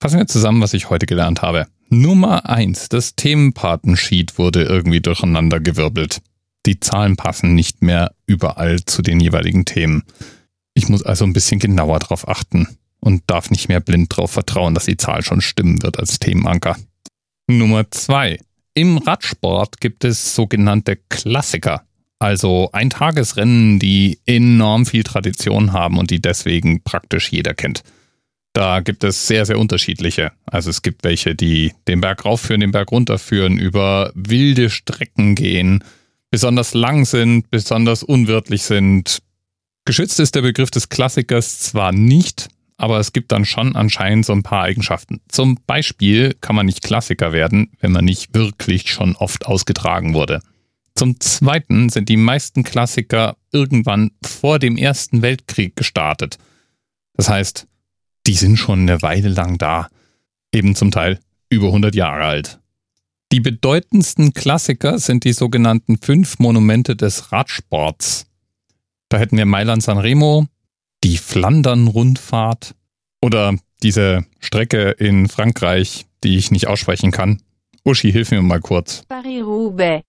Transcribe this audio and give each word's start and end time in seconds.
Fassen 0.00 0.18
wir 0.18 0.26
zusammen, 0.28 0.60
was 0.60 0.74
ich 0.74 0.90
heute 0.90 1.06
gelernt 1.06 1.42
habe. 1.42 1.66
Nummer 1.88 2.48
eins: 2.48 2.88
Das 2.88 3.16
Themenpatensheet 3.16 4.38
wurde 4.38 4.62
irgendwie 4.62 5.00
durcheinander 5.00 5.58
gewirbelt. 5.58 6.20
Die 6.66 6.78
Zahlen 6.78 7.16
passen 7.16 7.54
nicht 7.54 7.82
mehr 7.82 8.12
überall 8.26 8.84
zu 8.84 9.02
den 9.02 9.18
jeweiligen 9.20 9.64
Themen. 9.64 10.04
Ich 10.74 10.88
muss 10.88 11.02
also 11.02 11.24
ein 11.24 11.32
bisschen 11.32 11.58
genauer 11.58 11.98
drauf 11.98 12.28
achten 12.28 12.78
und 13.00 13.22
darf 13.26 13.50
nicht 13.50 13.68
mehr 13.68 13.80
blind 13.80 14.12
darauf 14.12 14.30
vertrauen, 14.30 14.74
dass 14.74 14.84
die 14.84 14.96
Zahl 14.96 15.22
schon 15.22 15.40
stimmen 15.40 15.82
wird 15.82 15.98
als 15.98 16.20
Themenanker. 16.20 16.76
Nummer 17.48 17.90
zwei: 17.90 18.38
Im 18.74 18.98
Radsport 18.98 19.80
gibt 19.80 20.04
es 20.04 20.34
sogenannte 20.36 20.96
Klassiker. 21.08 21.82
Also 22.20 22.70
Eintagesrennen, 22.72 23.78
die 23.78 24.20
enorm 24.26 24.86
viel 24.86 25.02
Tradition 25.02 25.72
haben 25.72 25.98
und 25.98 26.10
die 26.10 26.20
deswegen 26.20 26.82
praktisch 26.82 27.32
jeder 27.32 27.54
kennt. 27.54 27.82
Da 28.58 28.80
gibt 28.80 29.04
es 29.04 29.28
sehr, 29.28 29.46
sehr 29.46 29.56
unterschiedliche. 29.56 30.32
Also 30.44 30.70
es 30.70 30.82
gibt 30.82 31.04
welche, 31.04 31.36
die 31.36 31.74
den 31.86 32.00
Berg 32.00 32.24
raufführen, 32.24 32.60
den 32.60 32.72
Berg 32.72 32.90
runterführen, 32.90 33.56
über 33.56 34.10
wilde 34.16 34.68
Strecken 34.68 35.36
gehen, 35.36 35.84
besonders 36.32 36.74
lang 36.74 37.04
sind, 37.04 37.48
besonders 37.52 38.02
unwirtlich 38.02 38.64
sind. 38.64 39.22
Geschützt 39.84 40.18
ist 40.18 40.34
der 40.34 40.42
Begriff 40.42 40.72
des 40.72 40.88
Klassikers 40.88 41.60
zwar 41.60 41.92
nicht, 41.92 42.48
aber 42.78 42.98
es 42.98 43.12
gibt 43.12 43.30
dann 43.30 43.44
schon 43.44 43.76
anscheinend 43.76 44.26
so 44.26 44.32
ein 44.32 44.42
paar 44.42 44.64
Eigenschaften. 44.64 45.20
Zum 45.28 45.60
Beispiel 45.68 46.34
kann 46.40 46.56
man 46.56 46.66
nicht 46.66 46.82
Klassiker 46.82 47.32
werden, 47.32 47.70
wenn 47.78 47.92
man 47.92 48.04
nicht 48.04 48.34
wirklich 48.34 48.90
schon 48.90 49.14
oft 49.14 49.46
ausgetragen 49.46 50.14
wurde. 50.14 50.40
Zum 50.96 51.20
Zweiten 51.20 51.90
sind 51.90 52.08
die 52.08 52.16
meisten 52.16 52.64
Klassiker 52.64 53.36
irgendwann 53.52 54.10
vor 54.20 54.58
dem 54.58 54.76
Ersten 54.76 55.22
Weltkrieg 55.22 55.76
gestartet. 55.76 56.38
Das 57.14 57.28
heißt, 57.28 57.68
die 58.28 58.34
sind 58.34 58.58
schon 58.58 58.80
eine 58.80 59.00
Weile 59.00 59.30
lang 59.30 59.56
da. 59.56 59.88
Eben 60.52 60.74
zum 60.74 60.90
Teil 60.90 61.18
über 61.48 61.68
100 61.68 61.94
Jahre 61.94 62.24
alt. 62.24 62.60
Die 63.32 63.40
bedeutendsten 63.40 64.34
Klassiker 64.34 64.98
sind 64.98 65.24
die 65.24 65.32
sogenannten 65.32 65.96
fünf 65.96 66.38
Monumente 66.38 66.94
des 66.94 67.32
Radsports. 67.32 68.26
Da 69.08 69.16
hätten 69.18 69.38
wir 69.38 69.46
Mailand 69.46 69.82
San 69.82 69.96
Remo, 69.96 70.46
die 71.04 71.16
Flandern-Rundfahrt 71.16 72.74
oder 73.22 73.56
diese 73.82 74.26
Strecke 74.40 74.90
in 74.90 75.28
Frankreich, 75.28 76.04
die 76.22 76.36
ich 76.36 76.50
nicht 76.50 76.66
aussprechen 76.66 77.10
kann. 77.10 77.40
Uschi, 77.82 78.12
hilf 78.12 78.30
mir 78.30 78.42
mal 78.42 78.60
kurz. 78.60 79.04
Paris-Roubaix. 79.08 80.04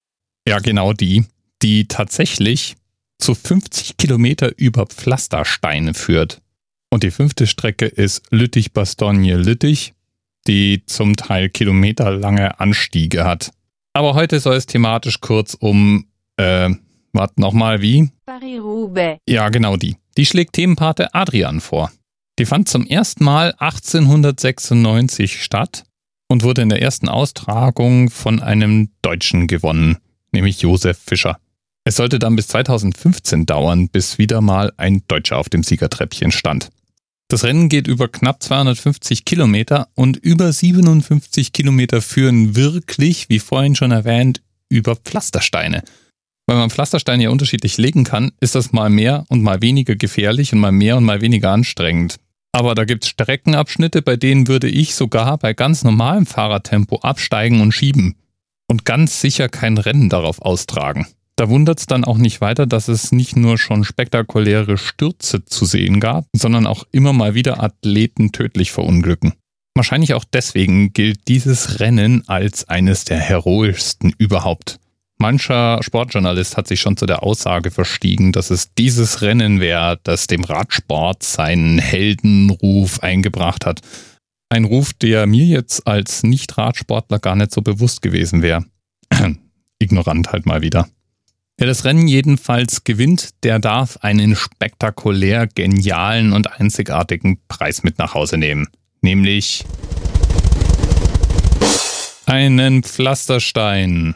Ja, 0.46 0.60
genau 0.60 0.92
die, 0.92 1.24
die 1.62 1.88
tatsächlich 1.88 2.76
zu 3.18 3.34
50 3.34 3.96
Kilometer 3.96 4.58
über 4.58 4.88
Pflastersteine 4.88 5.94
führt. 5.94 6.42
Und 6.90 7.04
die 7.04 7.12
fünfte 7.12 7.48
Strecke 7.48 7.86
ist 7.86 8.24
Lüttich-Bastogne-Lüttich, 8.32 9.94
die 10.48 10.84
zum 10.86 11.16
Teil 11.16 11.50
kilometerlange 11.50 12.60
Anstiege 12.60 13.26
hat. 13.26 13.52
Aber 13.94 14.16
heute 14.16 14.40
soll 14.40 14.56
es 14.56 14.66
thematisch 14.66 15.20
kurz 15.22 15.54
um, 15.54 16.06
äh, 16.38 16.70
warte 17.14 17.42
nochmal, 17.42 17.82
wie? 17.82 18.10
Paris-Roubaix. 18.26 19.22
Ja, 19.28 19.50
genau 19.50 19.78
die. 19.78 19.98
Die 20.18 20.26
schlägt 20.26 20.54
Themenpate 20.54 21.14
Adrian 21.14 21.62
vor. 21.62 21.92
Die 22.40 22.46
fand 22.46 22.70
zum 22.70 22.86
ersten 22.86 23.24
Mal 23.24 23.54
1896 23.58 25.44
statt 25.44 25.84
und 26.30 26.44
wurde 26.44 26.62
in 26.62 26.70
der 26.70 26.82
ersten 26.82 27.10
Austragung 27.10 28.10
von 28.10 28.40
einem 28.42 28.92
Deutschen 29.02 29.48
gewonnen, 29.48 29.98
nämlich 30.32 30.62
Josef 30.62 30.98
Fischer. 30.98 31.38
Es 31.84 31.96
sollte 31.96 32.20
dann 32.20 32.36
bis 32.36 32.48
2015 32.48 33.46
dauern, 33.46 33.90
bis 33.90 34.18
wieder 34.18 34.42
mal 34.42 34.72
ein 34.78 35.04
Deutscher 35.08 35.38
auf 35.38 35.50
dem 35.50 35.64
Siegertreppchen 35.64 36.32
stand. 36.32 36.70
Das 37.30 37.44
Rennen 37.44 37.70
geht 37.70 37.88
über 37.88 38.08
knapp 38.08 38.42
250 38.42 39.24
Kilometer 39.24 39.88
und 39.94 40.18
über 40.18 40.52
57 40.52 41.54
Kilometer 41.54 42.02
führen 42.02 42.56
wirklich, 42.56 43.30
wie 43.30 43.38
vorhin 43.38 43.76
schon 43.76 43.92
erwähnt, 43.92 44.42
über 44.68 44.96
Pflastersteine. 44.96 45.84
Weil 46.48 46.58
man 46.58 46.72
Pflastersteine 46.72 47.26
ja 47.26 47.30
unterschiedlich 47.30 47.78
legen 47.78 48.04
kann, 48.04 48.32
ist 48.40 48.56
das 48.56 48.72
mal 48.72 48.90
mehr 48.90 49.26
und 49.30 49.44
mal 49.44 49.62
weniger 49.62 49.96
gefährlich 49.96 50.54
und 50.54 50.60
mal 50.60 50.72
mehr 50.72 50.98
und 50.98 51.04
mal 51.04 51.22
weniger 51.22 51.52
anstrengend. 51.52 52.16
Aber 52.52 52.74
da 52.74 52.84
gibt 52.86 53.04
es 53.04 53.12
Streckenabschnitte, 53.12 54.02
bei 54.02 54.16
denen 54.16 54.48
würde 54.48 54.68
ich 54.68 54.96
sogar 54.96 55.38
bei 55.38 55.54
ganz 55.54 55.84
normalem 55.84 56.26
Fahrradtempo 56.26 56.98
absteigen 57.02 57.62
und 57.62 57.74
schieben. 57.74 58.16
Und 58.68 58.86
ganz 58.86 59.22
sicher 59.22 59.50
kein 59.50 59.78
Rennen 59.78 60.10
darauf 60.10 60.42
austragen. 60.42 61.06
Da 61.40 61.48
wundert 61.48 61.80
es 61.80 61.86
dann 61.86 62.04
auch 62.04 62.18
nicht 62.18 62.42
weiter, 62.42 62.68
dass 62.68 62.90
es 62.90 63.14
nicht 63.14 63.38
nur 63.38 63.58
schon 63.58 63.86
spektakuläre 63.86 64.78
Stürze 64.78 65.46
zu 65.46 65.64
sehen 65.64 66.02
gab, 66.02 66.26
sondern 66.36 66.68
auch 66.68 66.84
immer 66.92 67.14
mal 67.14 67.34
wieder 67.34 67.64
Athleten 67.64 68.34
tödlich 68.34 68.74
verunglücken. 68.74 69.32
Wahrscheinlich 69.74 70.16
auch 70.16 70.26
deswegen 70.26 70.92
gilt 70.92 71.30
dieses 71.30 71.80
Rennen 71.80 72.28
als 72.28 72.68
eines 72.68 73.06
der 73.06 73.20
heroischsten 73.20 74.14
überhaupt. 74.18 74.82
Mancher 75.18 75.82
Sportjournalist 75.82 76.58
hat 76.58 76.68
sich 76.68 76.82
schon 76.82 76.98
zu 76.98 77.06
der 77.06 77.24
Aussage 77.24 77.72
verstiegen, 77.72 78.34
dass 78.34 78.50
es 78.50 78.74
dieses 78.74 79.22
Rennen 79.22 79.62
wäre, 79.62 79.98
das 80.04 80.28
dem 80.28 80.44
Radsport 80.44 81.24
seinen 81.24 81.80
Heldenruf 81.80 83.00
eingebracht 83.02 83.66
hat. 83.66 83.80
Ein 84.50 84.66
Ruf, 84.66 84.92
der 84.92 85.26
mir 85.26 85.46
jetzt 85.46 85.88
als 85.88 86.22
Nicht-Radsportler 86.22 87.20
gar 87.20 87.38
nicht 87.38 87.54
so 87.54 87.62
bewusst 87.62 88.02
gewesen 88.02 88.42
wäre. 88.42 88.66
Ignorant 89.80 90.34
halt 90.34 90.46
mal 90.46 90.62
wieder. 90.62 90.90
Wer 91.60 91.68
das 91.68 91.84
Rennen 91.84 92.08
jedenfalls 92.08 92.86
gewinnt, 92.86 93.44
der 93.44 93.60
darf 93.60 93.98
einen 93.98 94.38
spektakulär 94.38 95.46
genialen 95.46 96.32
und 96.32 96.58
einzigartigen 96.58 97.38
Preis 97.50 97.84
mit 97.84 97.98
nach 97.98 98.14
Hause 98.14 98.38
nehmen. 98.38 98.70
Nämlich 99.02 99.66
einen 102.26 102.82
Pflasterstein. 102.84 104.16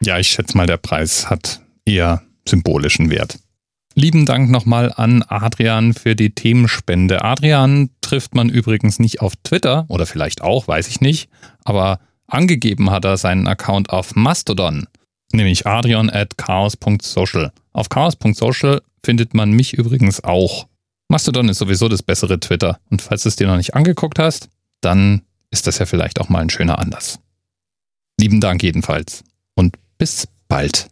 Ja, 0.00 0.18
ich 0.18 0.28
schätze 0.28 0.56
mal, 0.56 0.66
der 0.66 0.78
Preis 0.78 1.28
hat 1.28 1.60
eher 1.84 2.22
symbolischen 2.48 3.10
Wert. 3.10 3.38
Lieben 3.94 4.24
Dank 4.24 4.50
nochmal 4.50 4.92
an 4.94 5.22
Adrian 5.22 5.92
für 5.92 6.16
die 6.16 6.34
Themenspende. 6.34 7.22
Adrian 7.24 7.90
trifft 8.00 8.34
man 8.34 8.48
übrigens 8.48 8.98
nicht 8.98 9.20
auf 9.20 9.34
Twitter 9.44 9.84
oder 9.88 10.06
vielleicht 10.06 10.42
auch, 10.42 10.66
weiß 10.66 10.88
ich 10.88 11.00
nicht, 11.00 11.28
aber 11.64 12.00
angegeben 12.26 12.90
hat 12.90 13.04
er 13.04 13.16
seinen 13.18 13.46
Account 13.46 13.90
auf 13.90 14.14
Mastodon, 14.14 14.86
nämlich 15.32 15.66
adrian 15.66 16.08
at 16.08 16.38
chaos.social. 16.38 17.52
Auf 17.72 17.88
chaos.social 17.90 18.80
findet 19.04 19.34
man 19.34 19.50
mich 19.52 19.74
übrigens 19.74 20.24
auch. 20.24 20.66
Mastodon 21.08 21.50
ist 21.50 21.58
sowieso 21.58 21.88
das 21.88 22.02
bessere 22.02 22.40
Twitter 22.40 22.78
und 22.90 23.02
falls 23.02 23.24
du 23.24 23.28
es 23.28 23.36
dir 23.36 23.46
noch 23.46 23.56
nicht 23.56 23.74
angeguckt 23.74 24.18
hast, 24.18 24.48
dann 24.80 25.22
ist 25.50 25.66
das 25.66 25.78
ja 25.78 25.84
vielleicht 25.84 26.20
auch 26.20 26.30
mal 26.30 26.40
ein 26.40 26.50
schöner 26.50 26.78
Anlass. 26.78 27.18
Lieben 28.18 28.40
Dank 28.40 28.62
jedenfalls 28.62 29.22
und 29.54 29.76
bis 29.98 30.28
bald. 30.48 30.91